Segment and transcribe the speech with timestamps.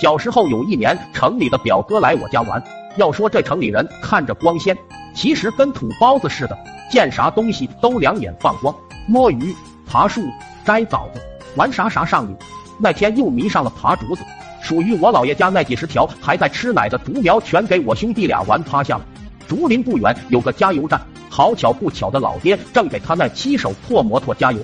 [0.00, 2.62] 小时候有一年，城里的表哥来我家玩。
[2.96, 4.74] 要说这城里人看着光鲜，
[5.14, 6.58] 其实跟土包子似的，
[6.90, 8.74] 见啥东西都两眼放光，
[9.06, 9.54] 摸鱼、
[9.86, 10.22] 爬树、
[10.64, 11.20] 摘枣子，
[11.54, 12.34] 玩啥啥上瘾。
[12.78, 14.22] 那天又迷上了爬竹子，
[14.62, 19.04] 属于我姥爷家那几十条还在吃奶的竹苗，全给我兄弟俩玩趴下了。
[19.46, 20.98] 竹林不远有个加油站，
[21.28, 24.60] 好巧不巧的，老爹正给他那七手破摩托加油。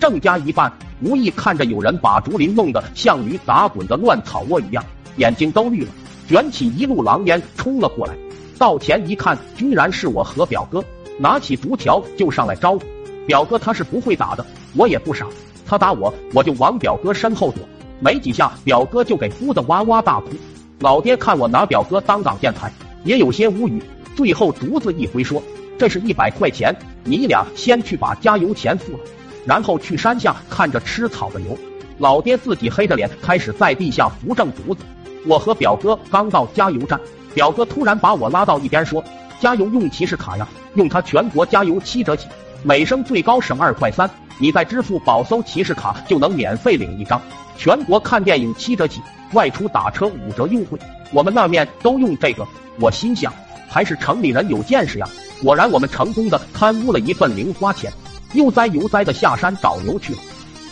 [0.00, 0.72] 正加一半，
[1.02, 4.82] 无意看着有人把竹林弄得像驴打滚的乱草窝一样，
[5.18, 5.90] 眼睛都绿了，
[6.26, 8.14] 卷起一路狼烟冲了过来。
[8.58, 10.82] 到前一看，居然是我和表哥，
[11.18, 12.80] 拿起竹条就上来招呼。
[13.26, 15.26] 表哥他是不会打的，我也不傻，
[15.66, 17.62] 他打我我就往表哥身后躲，
[18.00, 20.30] 没几下表哥就给呼的哇哇大哭。
[20.78, 22.72] 老爹看我拿表哥当挡箭牌，
[23.04, 23.82] 也有些无语，
[24.16, 25.42] 最后竹子一挥说
[25.78, 26.74] ：“这是一百块钱，
[27.04, 28.98] 你俩先去把加油钱付了。”
[29.46, 31.56] 然后去山下看着吃草的牛，
[31.98, 34.82] 老爹自己黑着脸开始在地下扶正竹子。
[35.26, 37.00] 我和表哥刚到加油站，
[37.34, 39.02] 表哥突然把我拉到一边说
[39.40, 42.26] ：“加油用骑士卡呀，用它全国加油七折起，
[42.62, 44.08] 每升最高省二块三。
[44.38, 47.20] 你在支付宝搜骑士卡就能免费领一张。
[47.58, 50.78] 全国看电影七折起，外出打车五折优惠。
[51.12, 52.46] 我们那面都用这个。”
[52.80, 53.30] 我心想，
[53.68, 55.06] 还是城里人有见识呀！
[55.42, 57.92] 果然，我们成功的贪污了一份零花钱。
[58.34, 60.18] 悠哉悠哉的下山找牛去了。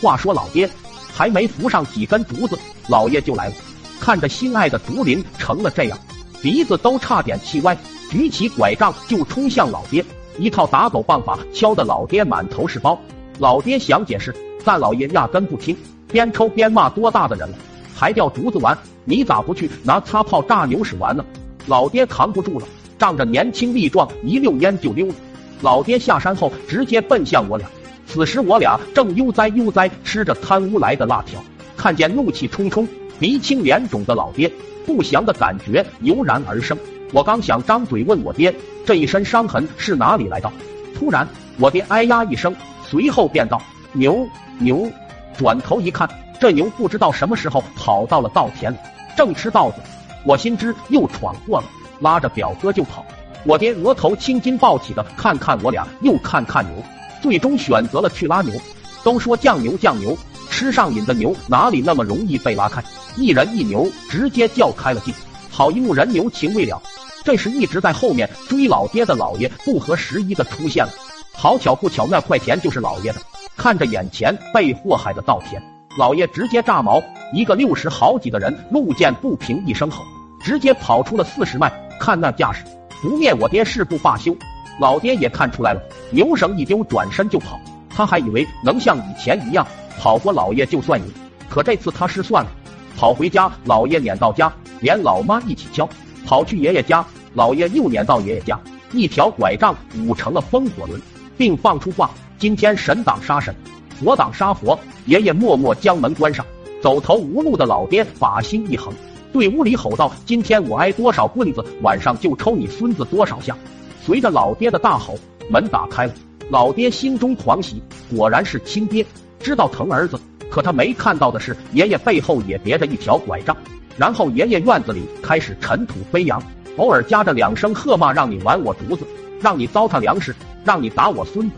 [0.01, 0.69] 话说老爹
[1.13, 2.57] 还没扶上几根竹子，
[2.87, 3.53] 老爷就来了。
[3.99, 5.97] 看着心爱的竹林成了这样，
[6.41, 7.77] 鼻子都差点气歪，
[8.09, 10.05] 举起拐杖就冲向老爹，
[10.37, 12.97] 一套打狗棒法敲得老爹满头是包。
[13.39, 15.75] 老爹想解释，但老爷压根不听，
[16.07, 17.57] 边抽边骂：“多大的人了，
[17.93, 18.77] 还掉竹子玩？
[19.03, 21.25] 你咋不去拿擦炮炸牛屎玩呢？”
[21.67, 22.65] 老爹扛不住了，
[22.97, 25.13] 仗着年轻力壮，一溜烟就溜了。
[25.61, 27.67] 老爹下山后，直接奔向我俩。
[28.07, 31.39] 此时我俩正悠哉悠哉吃着贪污来的辣条，
[31.77, 32.87] 看见怒气冲冲、
[33.19, 34.51] 鼻青脸肿的老爹，
[34.85, 36.77] 不祥的感觉油然而生。
[37.11, 38.53] 我刚想张嘴问我爹
[38.85, 40.51] 这一身伤痕是哪里来的，
[40.97, 42.55] 突然我爹哎呀一声，
[42.87, 43.61] 随后便道
[43.93, 44.27] ：“牛
[44.59, 44.89] 牛！”
[45.37, 46.09] 转头一看，
[46.39, 48.77] 这牛不知道什么时候跑到了稻田里，
[49.15, 49.77] 正吃稻子。
[50.25, 51.65] 我心知又闯祸了，
[51.99, 53.05] 拉着表哥就跑。
[53.45, 56.83] 我爹额头青筋暴起的看看我俩，又看看牛，
[57.21, 58.53] 最终选择了去拉牛。
[59.01, 60.17] 都说酱牛酱牛，
[60.49, 62.83] 吃上瘾的牛哪里那么容易被拉开？
[63.15, 65.13] 一人一牛直接叫开了劲，
[65.49, 66.81] 好一幕人牛情未了。
[67.23, 70.91] 这时一直在后面追老爹的老爷不合时宜的出现了。
[71.33, 73.19] 好巧不巧，那块田就是老爷的。
[73.55, 75.61] 看着眼前被祸害的稻田，
[75.97, 77.01] 老爷直接炸毛。
[77.33, 80.03] 一个六十好几的人路见不平一声吼，
[80.43, 81.71] 直接跑出了四十迈。
[81.99, 82.63] 看那架势！
[83.01, 84.35] 不灭我爹誓不罢休，
[84.79, 87.59] 老爹也看出来了，牛绳一丢，转身就跑。
[87.89, 89.65] 他还以为能像以前一样
[89.97, 91.05] 跑过老爷就算赢，
[91.49, 92.51] 可这次他失算了。
[92.97, 94.51] 跑回家，老爷撵到家，
[94.81, 95.87] 连老妈一起敲。
[96.25, 98.59] 跑去爷爷家，老爷又撵到爷爷家，
[98.91, 101.01] 一条拐杖舞成了风火轮，
[101.37, 103.55] 并放出话：今天神挡杀神，
[103.99, 104.77] 佛挡杀佛。
[105.05, 106.45] 爷爷默默将门关上，
[106.83, 108.93] 走投无路的老爹把心一横。
[109.31, 113.55] 对屋里吼道：“今天我挨多少棍子，晚上就抽你孙子多少下！”
[114.03, 115.17] 随着老爹的大吼，
[115.49, 116.13] 门打开了。
[116.49, 117.81] 老爹心中狂喜，
[118.15, 119.05] 果然是亲爹，
[119.39, 120.19] 知道疼儿子。
[120.49, 123.55] 可他没看到的是，爷爷背后也别着一条拐杖。
[123.97, 126.41] 然后爷爷院子里开始尘土飞扬，
[126.77, 129.05] 偶尔夹着两声喝骂：“让你玩我犊子，
[129.41, 131.55] 让你糟蹋粮食，让你打我孙子。”